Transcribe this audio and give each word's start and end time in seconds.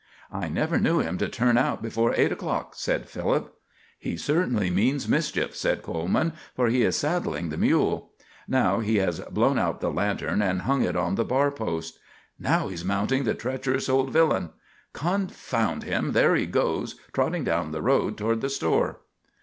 "I 0.31 0.49
never 0.49 0.79
knew 0.79 0.97
him 0.97 1.19
to 1.19 1.29
turn 1.29 1.59
out 1.59 1.83
before 1.83 2.15
eight 2.17 2.31
o'clock," 2.31 2.73
said 2.75 3.07
Philip. 3.07 3.55
"He 3.99 4.17
certainly 4.17 4.71
means 4.71 5.07
mischief," 5.07 5.55
said 5.55 5.83
Coleman, 5.83 6.33
"for 6.55 6.69
he 6.69 6.81
is 6.81 6.95
saddling 6.95 7.49
the 7.49 7.57
mule. 7.57 8.11
Now 8.47 8.79
he 8.79 8.95
has 8.97 9.19
blown 9.19 9.59
out 9.59 9.79
the 9.79 9.91
lantern 9.91 10.41
and 10.41 10.63
hung 10.63 10.81
it 10.81 10.95
on 10.95 11.13
the 11.13 11.23
bar 11.23 11.51
post. 11.51 11.99
Now 12.39 12.67
he 12.69 12.73
is 12.73 12.83
mounting, 12.83 13.25
the 13.25 13.35
treacherous 13.35 13.87
old 13.89 14.09
villain! 14.09 14.49
Confound 14.93 15.83
him! 15.83 16.13
there 16.13 16.33
he 16.33 16.47
goes 16.47 16.95
trotting 17.13 17.43
down 17.43 17.69
the 17.71 17.83
road 17.83 18.17
toward 18.17 18.41
the 18.41 18.49
store." 18.49 19.01